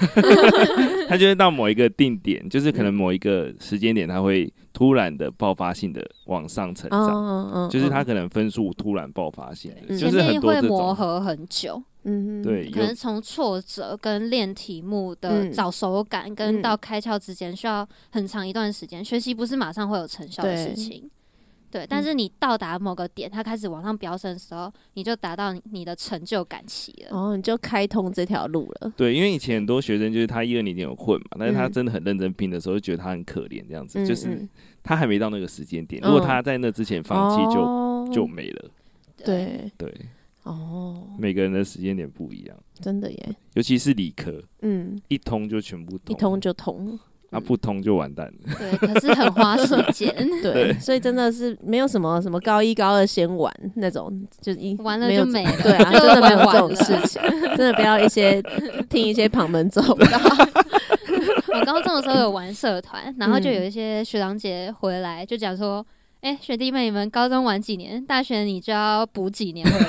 [1.09, 10.69] 他就是到某一个定点，就是可能某一个时间点，他会突然的爆发性的往上成长，嗯嗯就是他可能分数突然爆发性的，就是很多这种。
[10.69, 11.83] 磨合很久。
[12.05, 19.05] 嗯，对，可能从挫折跟练题目的找手感，跟到开窍之间需要很长一段时间。
[19.05, 21.11] 学习不是马上会有成效的事情，
[21.71, 21.87] 对。
[21.89, 27.17] 但是你到达某个点，它开始往上飙升的时候，你就达到你的成就感期了。
[27.17, 28.93] 哦，你就开通这条路了。
[28.97, 34.49] 对，因为以前很多学生就是他一二年级有混嘛，但是他真的很认真拼的时候，就觉得他很可怜这样子，就是
[34.83, 36.03] 他还没到那个时间点。
[36.03, 38.71] 如果他在那之前放弃，就就没了。
[39.17, 39.95] 对对。
[40.45, 43.37] 哦，每个人的时间点不一样，真的耶。
[43.53, 46.99] 尤其是理科，嗯，一通就全部通，一通就通，
[47.31, 48.55] 啊，不通就完蛋了。
[48.59, 50.15] 对，可是很花时间。
[50.43, 54.11] 对，所以真的是没有什么什么高一高二先玩那种，
[54.41, 55.53] 就一完了就没了。
[55.63, 57.21] 对啊， 真的没有这种事情，
[57.55, 58.43] 真的不要一些
[58.89, 60.21] 听一些旁门左道。
[61.49, 65.85] 我高中的时候有玩社团，然后就有一些学长姐回来就讲说。
[66.21, 68.05] 哎、欸，学弟妹，你们高中玩几年？
[68.05, 69.87] 大学你就要补几年回来。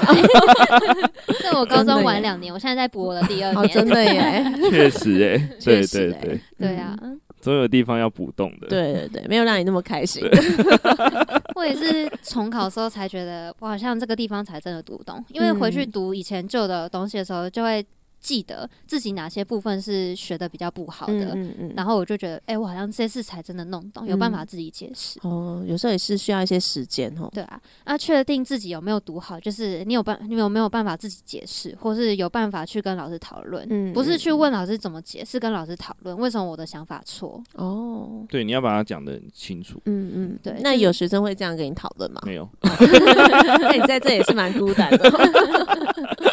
[1.43, 3.57] 那我高中玩两年，我现在在补我的第二年。
[3.57, 6.95] 哦、真的耶，确实哎，对对对，对啊，
[7.41, 8.67] 总有地方要补洞的。
[8.67, 10.23] 对对对，没有让你那么开心。
[11.55, 17.85] 我也是重考的时候才觉得，我好像这个地方才真的读懂，因为回去读以前旧的东西的时候，就会。
[18.19, 25.31] 记得自己哪些部分是学的比较不好的，嗯嗯嗯、然后我就觉得，哎、欸，我好像这次才真的弄懂，有办法自己解释、嗯。
[25.31, 27.29] 哦，有时候也是需要一些时间哦。
[27.33, 33.65] 对啊，那确定自己有没有读好，就是你有办，你有没有办法自己解释，或是有办法去跟老师讨论？
[33.69, 37.41] 嗯，不是去问老师怎么解，是跟老师讨论为什么我的想法错。
[37.53, 39.81] 哦，对，你要把它讲的很清楚。
[39.85, 40.55] 嗯嗯，对。
[40.61, 42.21] 那有学生会这样跟你讨论吗？
[42.25, 42.47] 没有。
[42.61, 45.09] 那你在这也是蛮孤单的。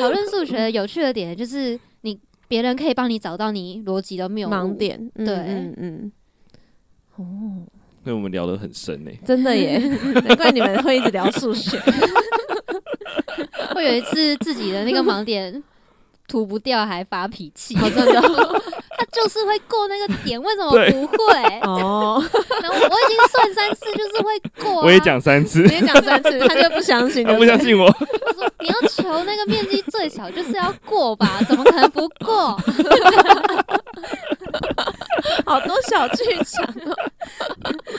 [0.00, 5.10] 讨论数学有趣的点就是，你别人可以帮你找到你逻辑的谬盲点。
[5.14, 6.12] 对，嗯嗯。
[7.16, 7.24] 哦，
[8.04, 9.78] 那我们聊得很深呢，真的耶，
[10.24, 11.78] 难怪你们会一直聊数学。
[13.74, 15.62] 我有一次自己的那个盲点
[16.30, 18.22] 涂不掉，还发脾气，真的
[18.96, 21.34] 他就是会过那个点， 为什么不会？
[21.66, 22.22] 哦，
[22.62, 24.86] 然后我已经算三次，就是会过、啊。
[24.86, 27.86] 我也讲三次，你也讲三次，他就不相信，他不相信我。
[27.86, 31.40] 我说你要求那个面积最小，就是要过吧？
[31.48, 32.56] 怎么可能不过？
[35.44, 36.94] 好多小剧场哦。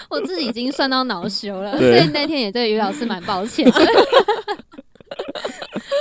[0.10, 3.82] 我自己已经算到恼羞了，所以那天也对于老师蛮抱歉的。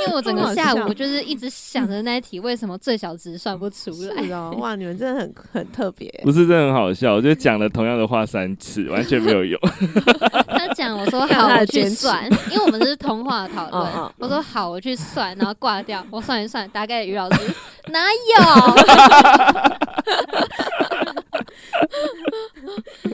[0.03, 4.23] 因为我整个下午就是一直想着那一题为什么最小值算不出来。
[4.25, 6.09] 是哦，哇，你们真的很很特别。
[6.23, 9.61] 不是，真的很好笑，我就讲了同样的话三次，完全没有用。
[10.49, 13.83] 他讲，我说好，我去算，因为我们是通话讨论。
[13.83, 16.05] 哦哦我说好，我去算，然后挂掉。
[16.11, 17.41] 我算一算，大概于老师，
[17.91, 18.43] 哪有？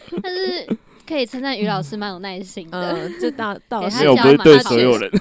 [0.23, 0.67] 但是
[1.07, 2.93] 可以称赞于老师蛮有耐心的。
[2.93, 5.11] 嗯， 这倒倒是给他没有，不是对所有人。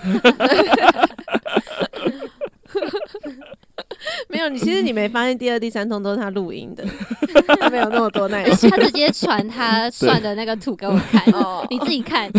[4.28, 6.84] 没有你，其实你没发现第二、第三通都是他录音的，
[7.60, 8.70] 他没有那么多耐心。
[8.70, 12.30] 他直接传他算的那个图给我看，哦你自己看。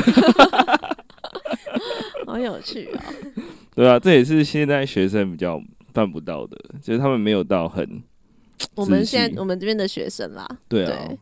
[2.26, 3.00] 好有趣哦。
[3.74, 5.60] 对啊，这也是现在学生比较
[5.92, 8.02] 办不到的，就是他们没有到很。
[8.74, 11.18] 我们现在我们这边的学生啦，对啊，对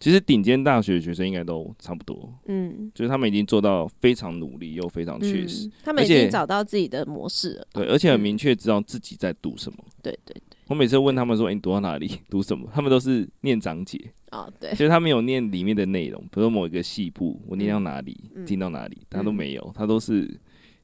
[0.00, 7.66] 其实顶尖大学的学生应该都差不多，嗯，就是他们已经做到非常努力又非常确实，嗯，他们已经找到自己的模式了。
[7.74, 9.78] 对，而且很明确知道自己在读什么。
[10.02, 12.10] 对对对，我每次问他们说：“欸，你读到哪里？
[12.30, 20.34] 读什么？”他们都是念章节，哦对，其实他们有念里面的内容，比如说某一个细部，我念到哪里，嗯听到哪里，他都没有，他都是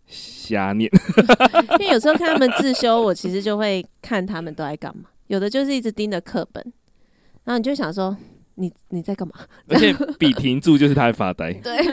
[0.07, 0.91] 瞎念。
[1.81, 5.05] 因为有时候看他们自修，我其实就会看他们都在干嘛。
[5.29, 6.63] 有的就是一直盯着课本，
[7.45, 8.15] 然后你就想说，
[8.57, 9.35] 你你在干嘛？
[9.69, 11.53] 而且比停住就是他在发呆。
[11.63, 11.77] 对，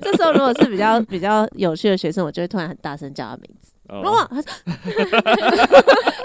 [0.00, 3.72] 这时候如果是比较比较有趣的学生，我就会突然很大声叫他名字。
[3.88, 4.28] 哦哇，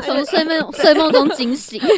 [0.04, 1.82] 从睡梦睡梦中惊醒。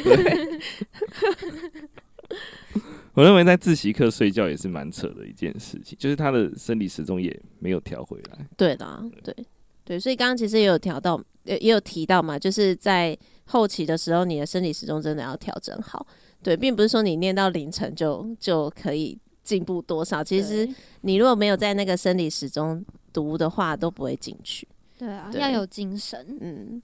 [3.13, 8.37] 我认为在自习课睡觉也是蛮扯的一件事情，就是他的生理时钟也没有调回来。
[8.55, 9.35] 对的，对
[9.83, 13.17] 对，所以刚刚其实也有调到，也也有提到嘛，就是在
[13.49, 16.05] 后期的时候，你的生理时钟真的要调整好。
[16.41, 20.23] 对，并不是说你念到凌晨就就可以进步多少。
[20.23, 20.67] 其实
[21.01, 24.67] 你如果没有在那个生理时钟读的话，都不会进去。
[24.97, 26.37] 对啊，对要有精神。
[26.39, 26.81] 嗯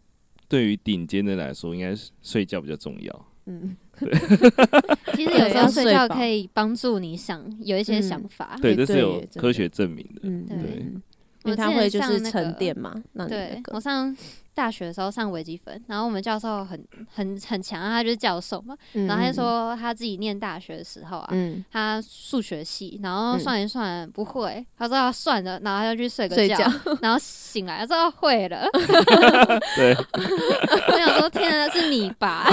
[0.47, 3.25] 对于顶尖的来说，应该是睡觉比较重要。
[3.45, 3.75] 嗯，
[5.15, 8.57] 其实有时候睡觉可以帮助你想有一些想法。
[8.61, 10.21] 对，哎这是有科学证明的。
[10.23, 11.01] 嗯，对嗯
[11.45, 14.15] 因为它会就是沉淀嘛，那个我上
[14.55, 16.81] 大学的时候上微积分，然后我们教授很
[17.13, 28.65] 很很强，他就是教授嘛，嗯然后他就说他自己念大学的时候啊，嗯，他数学系，然后嗯算一算不会，他说他算了，然后他就去睡个觉，然后醒来他说他会了，
[29.75, 29.93] 对，
[30.87, 32.47] 我想说天啊，是你吧？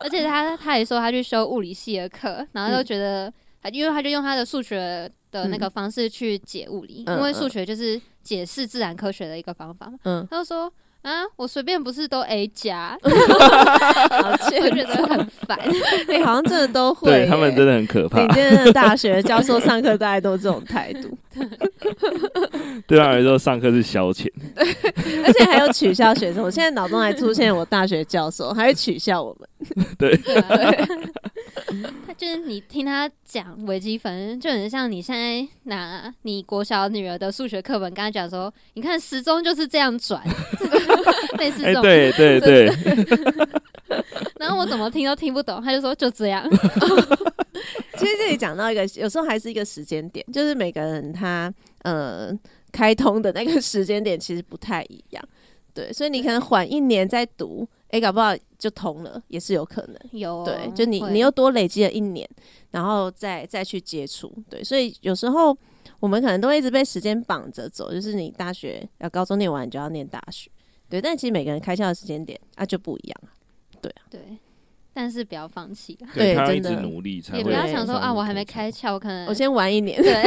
[0.00, 5.10] 而且他他也说他去修物理系的课，然后就觉得，他因为他就用他的数学
[5.42, 9.98] 的那个方式去解物理，嗯因为数学就是解释自然科学的一个方法嘛。
[10.04, 10.72] 嗯，他就说
[11.02, 15.56] 啊，我随便不是都 A 加， 好我欠觉得很烦。
[16.08, 21.16] 你好像真的都 会耶，对他们真的很可怕你今天的大学教授上课大概都这种态度，
[22.88, 24.28] 对他来说，上课是消遣。
[24.56, 26.42] 而且还有取笑学生。
[26.42, 29.48] 我现在脑中还出现我大学教授，还会取笑我们。
[29.96, 30.48] 对，对啊
[32.06, 40.22] 他就是你听他讲微积分，就很像你现在拿你国小女儿的数学课本，跟他讲说，你看时钟就是这样转，
[41.38, 41.82] 类似这哎，种。
[41.82, 42.66] 对对对，
[44.38, 46.48] 然后我怎么听都听不懂，他就说就这样。
[47.96, 52.30] 其实这里讲到一个，有时候还是一个时间点，就是每个人他呃
[52.70, 55.28] 开通的那个时间点其实不太一样。
[55.72, 59.96] 对，所以你可能缓一年再读，哎、搞不好就通了，也是有可能。
[60.12, 62.28] 有，对，就你你又多累积了一年，
[62.70, 65.56] 然后再再去接触，对，所以有时候
[66.00, 70.50] 我们可能都会一直被时间绑着走，就是你大学要高中念完，你就要念大学，
[70.88, 73.20] 对，但其实每个人开窍的时间点啊就不一样
[73.80, 74.20] 对啊，对，
[74.92, 77.38] 但是不要放弃啊，对他要一直真的努力才会。
[77.38, 78.72] 也不要想说啊，我还没开。
[78.72, 80.22] 窍，我可能我先玩一年，对，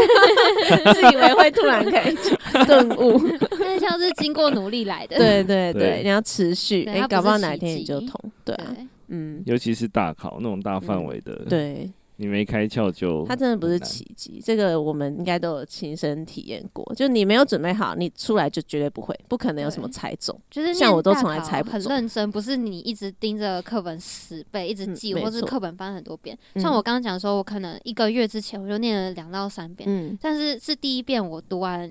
[0.94, 3.20] 自以为会突然开窍顿悟，
[3.60, 5.18] 开窍是经过努力来的。
[5.18, 8.12] 对对对对，你要持续，哎、搞不好哪一天你就通，
[8.44, 8.76] 对啊，
[9.08, 16.94] 嗯，尤其是大考那种大范围的，，对，你没开窍就它真的不是奇迹，这个我们应该都有亲身体验过。
[16.96, 20.38] 就你没有准备好，你出来就绝对不会，不可能有什么猜中。
[20.52, 26.38] 就是像我都从来猜不中认真，不是你一直盯着课本死背，一直记，或是课本翻很多遍。
[26.56, 31.90] 嗯像我刚刚讲说，我可能一个月之前我就念了两到三遍，嗯但是是第一遍我读完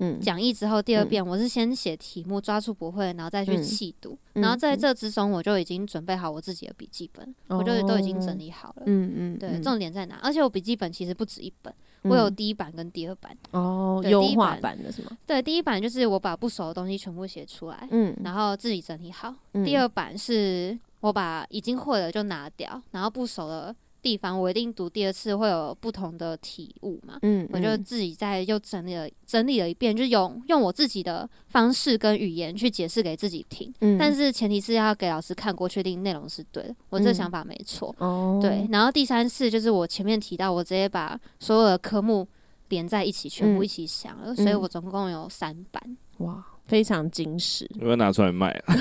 [0.00, 4.18] 嗯，讲义之后，第二遍我是先写题目，抓住不会，然后再去细读。
[4.34, 8.82] 嗯、然后在这之中，我就已经准备好我自己的笔记本，哦、我就都已经整理好了。
[8.86, 10.18] 嗯嗯，对，嗯、重点在哪？
[10.22, 11.72] 而且我笔记本其实不止一本，
[12.02, 13.36] 我有第一版跟第二版。
[13.50, 15.16] 哦，对优化版的是吗？
[15.26, 19.34] 对，第一版就是我把不熟的东西全部写出来，嗯，然后自己整理好。
[19.52, 42.26] 嗯、第二版是我把已经会了就拿掉，然后不熟的地方我一定读第二次会有不同的体悟嘛，嗯，我就自己再又整理了整理了一遍，就用用我自己的方式跟语言去解释给自己听，嗯，但是前提是要给老师看过，确定内容是对的，我这想法没错，哦，对，然后第三次就是我前面提到，我直接把所有的科目
[42.68, 48.74] 连在一起，全部一起想了，所以我总共有三版，哇，非常精实，要不要拿出来卖了？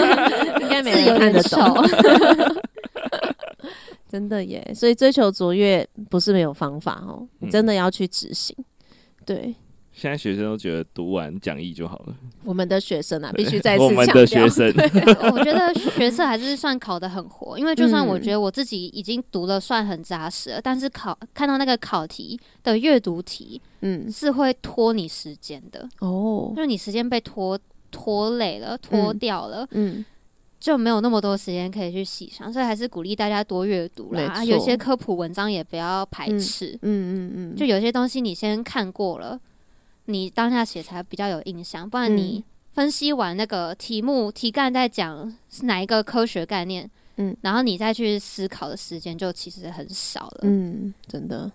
[0.60, 1.74] 应该没人看得懂。
[4.08, 8.56] 真的耶，所以追求卓越不是没有方法哦，你真的要去执行。
[9.24, 9.54] 对，
[9.92, 12.14] 现在学生都觉得读完讲义就好了。
[12.44, 13.86] 我们的学生啊，必须再次强调。
[13.86, 14.66] 我们的学生，
[15.32, 25.88] 我觉得学测还是算考得很活，因为就算我觉得我自己已经读了算很扎实了，但是考看到那个考题的阅读题，嗯，是会拖你时间的。
[25.98, 27.58] 哦，就是你时间被拖
[27.90, 30.04] 拖累了，拖掉了，嗯。
[30.66, 34.22] 就没有那么多时间可以去细想，所以还是鼓励大家多阅读啦。
[34.22, 36.72] 啊，有些科普文章也不要排斥。
[36.72, 39.38] 嗯嗯嗯，嗯，就有些东西你先看过了，
[40.06, 41.88] 你当下写才比较有印象。
[41.88, 42.42] 不然你
[42.72, 50.40] 分析完那个题目题干在讲是哪一个科学概念，嗯，然后你再去思考的时间就其实很少了。
[50.42, 51.48] 嗯，真的，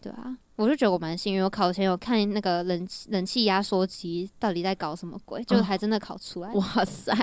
[0.00, 0.36] 对啊。
[0.58, 6.52] 我就觉得我蛮幸运，我考前有看那个冷冷气压缩机到底在搞什么鬼，就还真的考出来。
[6.52, 7.14] 哇塞，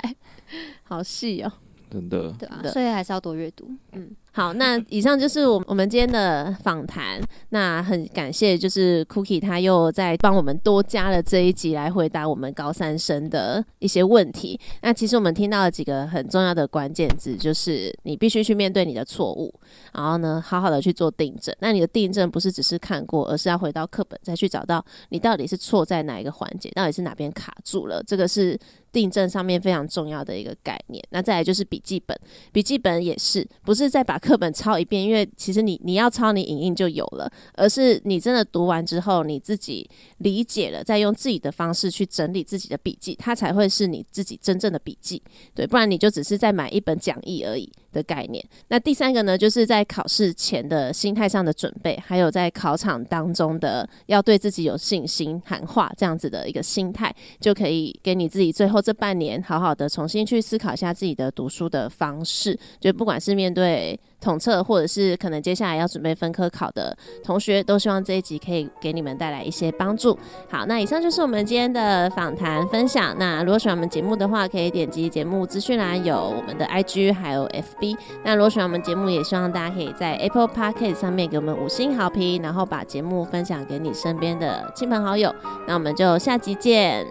[0.83, 1.51] 好细哦，
[1.91, 2.31] 真的。
[2.39, 3.69] 对啊，所以还是要多阅读。
[3.91, 4.15] 嗯。
[4.35, 7.21] 好，那以上就是我我们今天的访谈。
[7.51, 14.59] 那很感谢，就是 Cookie 他又在帮我们多加了这一集来回答我们高三生的一些问题。
[14.81, 19.53] 那其实我们听到了几个很重要的关键字，就是你必须去面对你的错误，
[19.93, 21.55] 然后呢，好好的去做订正。
[21.61, 28.03] 那你的订正不是只是看过，而是要回到课本再去找到你到底是错在哪一个环节，到底是哪边卡住了。
[28.05, 28.59] 这个是
[28.91, 31.01] 订正上面非常重要的一个概念。
[31.11, 32.19] 那再来就是笔记本，
[32.51, 45.21] 笔记本也是不是在把课本抄一遍，因为其实你你要抄，你影印就有了，而是你真的读完之后，你自己理解了，再用自己的方式去整理自己的笔记，它才会是你自己真正的笔记。
[45.53, 48.43] 对，不然你就只是在买一本讲义而已的概念。
[48.69, 62.57] 那第三个呢，就是在考试前的心态上的准备，还有在考场当中的要对自己有信心喊话这样子的一个心态，就可以给你自己最后这半年好好的重新去思考一下自己的读书的方式。
[62.79, 70.17] 就不管是面对统测，或者是可能接下来要准备分科考的同学，都希望这一集可以给你们带来一些帮助。
[70.49, 73.15] 好，那以上就是我们今天的访谈分享。
[73.19, 77.95] 那如果喜欢我们节目的话，可以点击节目资讯栏有我们的 IG 还有 FB。
[78.23, 85.33] 那如果喜欢我们节目，也希望大家可以在 Apple Podcast 上面给我们五星好评，然后把节目分享给你身边的亲朋好友。
[85.67, 87.05] 那我们就下集见，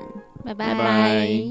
[0.45, 0.75] 拜拜。
[0.75, 1.43] 拜拜。